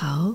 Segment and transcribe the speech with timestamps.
[0.00, 0.34] 好，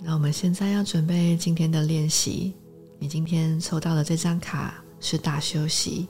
[0.00, 2.54] 那我们现在要准备今天的练习。
[2.98, 6.06] 你今天抽到的这张卡是大休息，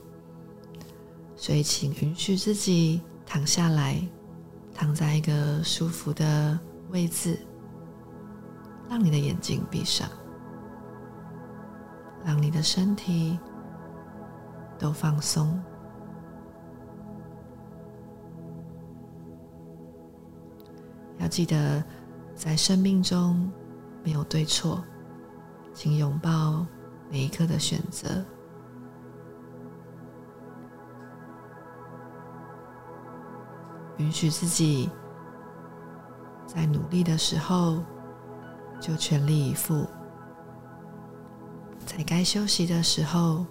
[1.37, 4.05] 所以请允许自己躺下来，
[4.73, 6.59] 躺在一个舒服的
[6.89, 7.39] 位置，
[8.89, 10.09] 让你的眼睛闭上，
[12.25, 13.39] 让你的身体
[14.77, 15.57] 都放松。
[21.17, 21.81] 要记得，
[22.39, 23.51] 在生命中
[24.01, 24.81] 没有对错，
[25.73, 26.65] 请拥抱
[27.11, 28.23] 每一刻的选择，
[33.97, 34.89] 允许自己
[36.47, 37.83] 在努力的时候
[38.79, 39.85] 就全力以赴，
[41.85, 43.45] 在该休息的时候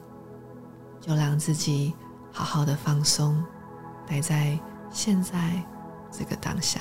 [0.98, 1.94] 就让自己
[2.32, 3.44] 好好的放松，
[4.06, 4.58] 待在
[4.90, 5.62] 现在
[6.10, 6.80] 这个当下。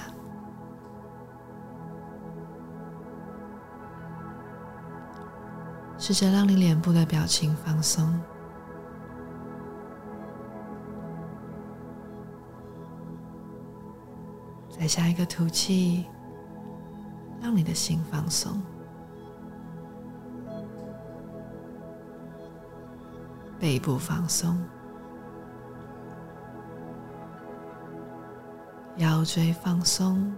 [6.08, 8.18] 试着让你脸部的表情放松，
[14.70, 16.06] 在下一个吐气，
[17.42, 18.62] 让你的心放松，
[23.60, 24.58] 背部放松，
[28.96, 30.34] 腰椎放松。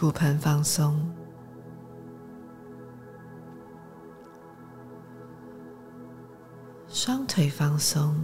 [0.00, 0.96] 骨盆放松，
[6.86, 8.14] 双腿放松，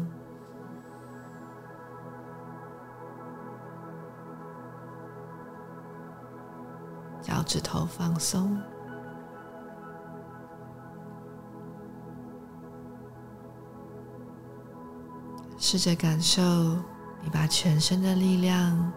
[7.21, 8.57] 脚趾头放松，
[15.59, 16.41] 试着感受
[17.21, 18.93] 你把全身的力量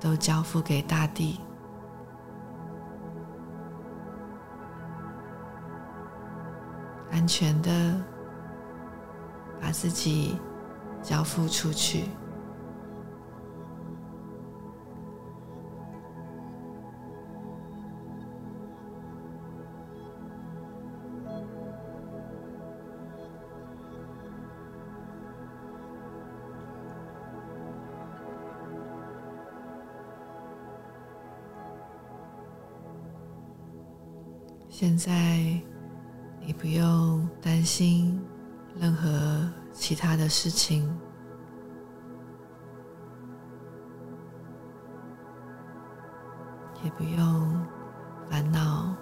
[0.00, 1.38] 都交付给大地。
[7.28, 7.70] 全的
[9.60, 10.36] 把自己
[11.02, 12.04] 交付出去。
[34.70, 35.77] 现在。
[36.48, 38.18] 你不用担心
[38.80, 39.06] 任何
[39.74, 40.90] 其他的事情，
[46.82, 47.66] 也不用
[48.30, 48.96] 烦恼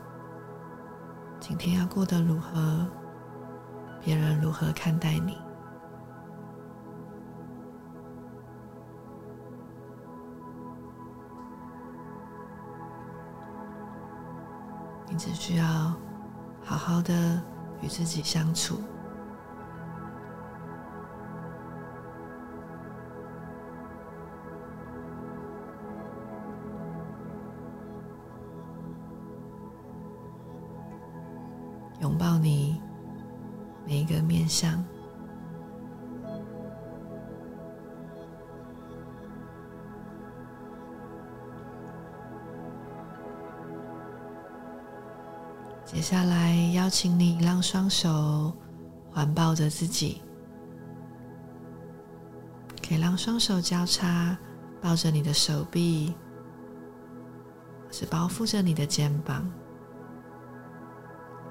[1.39, 2.85] 今天要过得如何，
[4.05, 5.39] 别人如何看待你。
[15.09, 15.95] 你只需要。
[16.69, 17.41] 好好的
[17.81, 18.81] 与自己相处，
[32.01, 32.83] 拥抱你
[33.87, 34.85] 每一个面相。
[45.87, 48.53] 接下来，邀请你让双手
[49.09, 50.21] 环抱着自己，
[52.87, 54.37] 可以让双手交叉
[54.83, 56.13] 抱着你的手臂，
[57.89, 59.49] 是包覆着你的肩膀，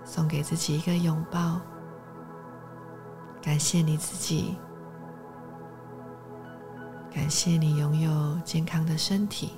[0.04, 1.62] 送给自己一个拥抱，
[3.42, 4.58] 感谢你自己，
[7.10, 9.54] 感谢你拥有健康的身体。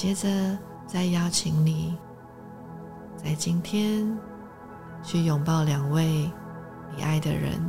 [0.00, 1.94] 接着，再邀请你，
[3.18, 4.18] 在今天
[5.02, 6.26] 去拥抱两位
[6.96, 7.60] 你爱的人，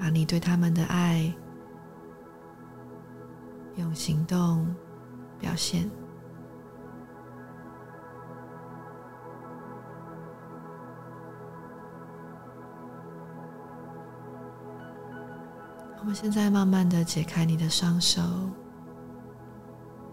[0.00, 1.30] 把你对他们的爱
[3.76, 4.74] 用行动
[5.38, 5.86] 表现。
[16.08, 18.22] 我现在慢慢的解开你的双手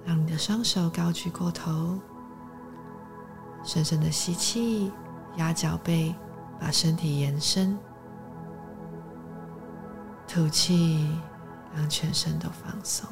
[0.03, 1.97] 让你的双手高举过头
[3.63, 4.91] 深深的吸气
[5.37, 6.13] 压脚背
[6.59, 7.77] 把身体延伸。
[10.27, 11.09] 吐气
[11.73, 13.07] 让全身都放松。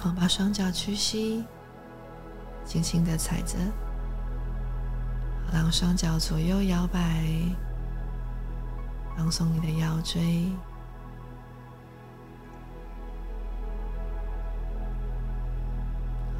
[0.00, 1.44] 好把双脚屈膝
[2.74, 3.56] 轻轻的踩着，
[5.52, 7.24] 让双脚左右摇摆，
[9.16, 10.50] 放松你的腰椎，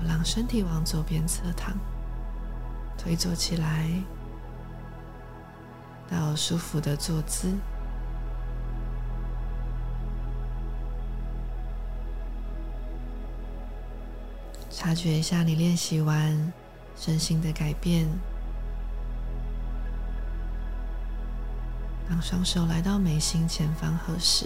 [0.05, 1.73] 让身体往左边侧躺，
[2.99, 3.89] 腿坐起来，
[6.11, 7.55] 到舒服的坐姿。
[14.85, 16.53] 察觉一下你练习完
[16.95, 18.07] 身心的改变，
[22.07, 24.45] 让双手来到眉心前方合十，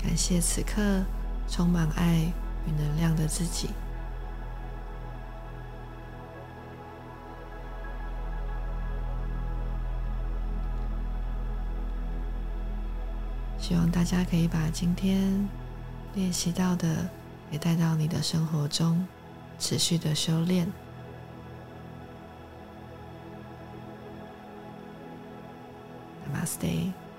[0.00, 1.02] 感谢此刻
[1.48, 2.32] 充满爱
[2.64, 3.70] 与能量的自己。
[13.60, 15.48] 希望大家可以把今天
[16.14, 17.08] 练习到的
[17.52, 19.06] 也带到你的生活中，
[19.58, 20.66] 持续的修炼。
[26.26, 27.09] Namaste。